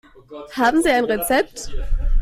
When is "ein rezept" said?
0.89-1.69